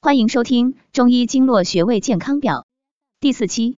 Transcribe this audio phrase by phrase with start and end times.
[0.00, 2.60] 欢迎收听《中医经络穴位健康表》
[3.18, 3.78] 第四期，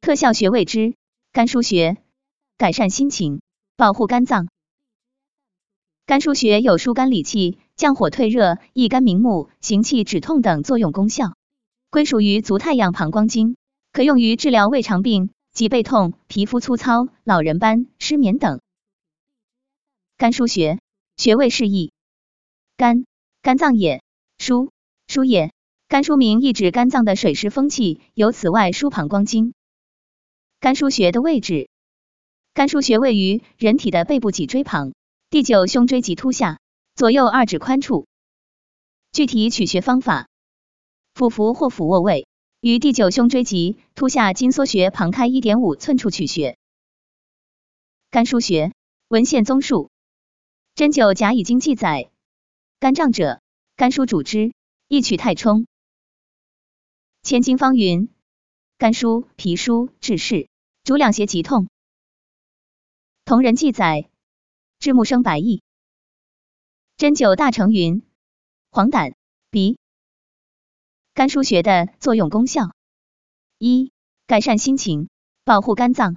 [0.00, 0.94] 特效穴位之
[1.30, 1.98] 肝腧穴，
[2.56, 3.42] 改善心情，
[3.76, 4.48] 保护肝脏。
[6.06, 11.36] 肝腧穴有疏肝理气、降火退热、益肝明目、行气止痛等作用功效，
[11.90, 13.58] 归属于足太阳膀胱经，
[13.92, 18.62] 可用于治疗胃肠病及背痛、皮肤粗糙、老人斑、失眠等。
[20.16, 20.80] 肝腧穴
[21.18, 21.92] 穴位示意：
[22.78, 23.04] 肝，
[23.42, 24.00] 肝脏也；
[24.38, 24.70] 腧。
[25.16, 25.50] 疏也，
[25.88, 29.54] 肝疏名意指肝脏的水湿风气，由此外疏膀胱经。
[30.60, 31.70] 肝腧穴的位置，
[32.52, 34.92] 肝腧穴位于人体的背部脊椎旁，
[35.30, 36.58] 第九胸椎棘突下，
[36.94, 38.06] 左右二指宽处。
[39.10, 40.28] 具体取穴方法，
[41.14, 42.26] 俯伏或俯卧位，
[42.60, 46.58] 于第九胸椎棘突下筋缩穴旁开一点五寸处取穴。
[48.10, 48.74] 肝腧穴
[49.08, 49.88] 文献综述，
[50.74, 52.10] 针灸甲已经记载，
[52.78, 53.40] 肝胀者，
[53.76, 54.52] 肝腧主之。
[54.88, 55.66] 一取太冲，
[57.24, 58.08] 千金方云：
[58.78, 60.48] 肝疏、脾疏治事，
[60.84, 61.68] 主两胁疾痛。
[63.24, 64.08] 同人记载，
[64.78, 65.60] 治木生白翳。
[66.96, 68.04] 针灸大成云：
[68.70, 69.14] 黄疸、
[69.50, 69.76] 鼻。
[71.14, 72.70] 肝腧穴的作用功效：
[73.58, 73.90] 一、
[74.28, 75.08] 改善心情，
[75.42, 76.14] 保护肝脏。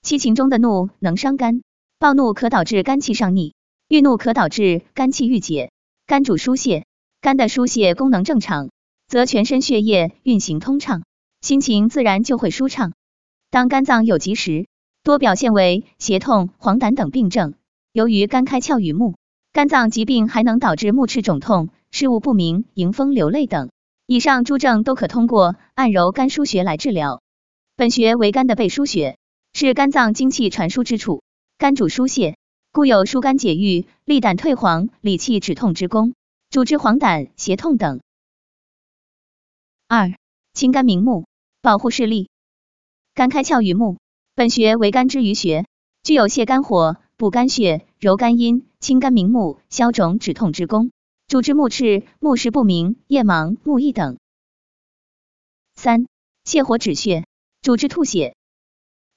[0.00, 1.62] 七情中的怒能伤肝，
[1.98, 3.54] 暴怒可导致肝气上逆，
[3.88, 5.70] 郁怒可导致肝气郁结。
[6.06, 6.86] 肝主疏泄。
[7.24, 8.68] 肝的疏泄功能正常，
[9.08, 11.04] 则全身血液运行通畅，
[11.40, 12.92] 心情自然就会舒畅。
[13.50, 14.66] 当肝脏有疾时，
[15.02, 17.54] 多表现为胁痛、黄疸等病症。
[17.94, 19.14] 由于肝开窍于目，
[19.54, 23.70] 肝脏疾病还能导致目赤肿痛、视物不明、迎风流泪等。
[24.06, 27.22] 以上诸症都可通过按揉肝腧穴来治疗。
[27.74, 29.16] 本穴为肝的背腧穴，
[29.54, 31.22] 是肝脏精气传输之处，
[31.56, 32.36] 肝主疏泄，
[32.70, 36.12] 故有疏肝解郁、利胆退黄、理气止痛之功。
[36.54, 38.00] 主治黄疸、胁痛等。
[39.88, 40.14] 二、
[40.52, 41.26] 清肝明目，
[41.60, 42.30] 保护视力。
[43.12, 43.98] 肝开窍于目，
[44.36, 45.66] 本穴为肝之俞穴，
[46.04, 50.92] 具有泻肝火、补肝血、柔肝阴、清肝明目、消肿止痛之功，
[51.26, 54.16] 主治目赤、目视不明、夜盲、目翳等。
[55.74, 56.06] 三、
[56.44, 57.26] 泻火止血，
[57.62, 58.36] 主治吐血。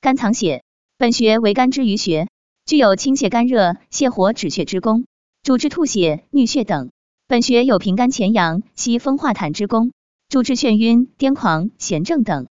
[0.00, 0.62] 肝藏血，
[0.98, 2.28] 本穴为肝之俞穴，
[2.64, 5.04] 具有清泻肝热、泻火止血之功，
[5.42, 6.92] 主治吐血、衄血等。
[7.26, 9.92] 本穴有平肝潜阳、息风化痰之功，
[10.28, 12.48] 主治眩晕、癫狂、痫症等。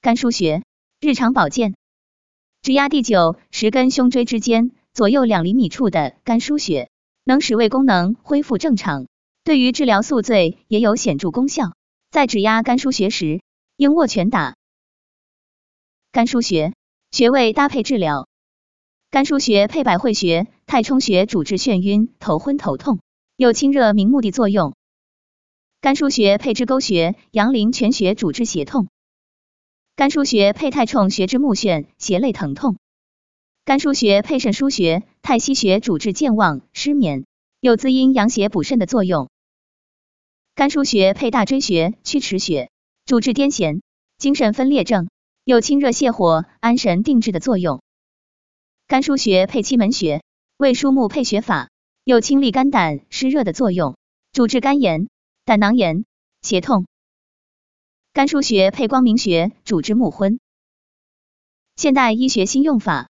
[0.00, 0.62] 肝腧穴
[1.02, 1.74] 日常保健，
[2.62, 6.88] 指压第九、十根胸椎之间左右两厘米处的肝腧穴，
[7.22, 9.06] 能使胃功能恢复正常，
[9.44, 11.74] 对于治疗宿醉也有显著功效。
[12.10, 13.42] 在指压肝腧穴时，
[13.76, 14.56] 应握拳打。
[16.10, 16.72] 肝腧穴
[17.10, 18.28] 穴位搭配治疗，
[19.10, 22.98] 肝腧穴配百会穴、太冲穴，主治眩晕、头昏头痛。
[23.40, 24.74] 有清热明目的作用。
[25.80, 28.88] 肝腧穴配支沟穴、阳陵泉穴主治胁痛。
[29.96, 32.76] 肝腧穴配太冲穴之目眩、胁肋疼痛。
[33.64, 37.24] 肝腧穴配肾腧穴、太溪穴主治健忘、失眠，
[37.60, 39.30] 有滋阴养血补肾的作用。
[40.54, 42.70] 肝腧穴配大椎穴、曲池穴
[43.06, 43.80] 主治癫痫、
[44.18, 45.08] 精神分裂症，
[45.44, 47.80] 有清热泻火、安神定志的作用。
[48.86, 50.22] 肝腧穴配期门穴，
[50.58, 51.69] 为疏目配穴法。
[52.10, 53.94] 有清利肝胆湿热的作用，
[54.32, 55.06] 主治肝炎、
[55.44, 56.04] 胆囊炎、
[56.42, 56.86] 胁痛。
[58.12, 60.40] 肝腧穴配光明穴，主治目昏。
[61.76, 63.08] 现代医学新用法，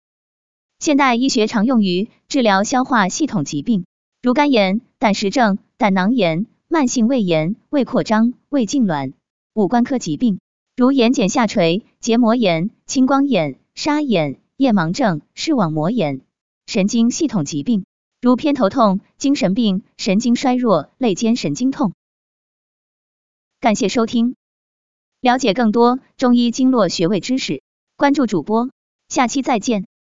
[0.78, 3.84] 现代医学常用于治疗消化系统疾病，
[4.22, 9.12] 如肝炎、胆石症、胆囊炎、慢性胃炎、胃扩张、胃痉挛；
[9.54, 10.38] 五官科疾病，
[10.76, 16.20] 如眼睑下垂、结膜炎、青光眼、沙眼、夜盲症、视网膜炎；
[16.66, 17.84] 神经系统疾病。
[18.24, 21.92] 如偏头痛、精神病、神经衰弱、肋间神经痛。
[23.60, 24.34] 感谢收听，
[25.20, 27.62] 了解更多中医经络穴位知识，
[27.96, 28.70] 关注主播，
[29.10, 29.84] 下期再见。